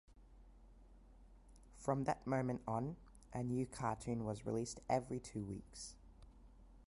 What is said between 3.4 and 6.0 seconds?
new cartoon was released every two weeks.